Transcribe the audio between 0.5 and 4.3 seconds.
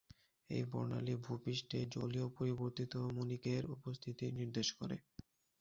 এই বর্ণালি ভূ-পৃষ্ঠে জলীয় পরিবর্তিত মণিকের উপস্থিতি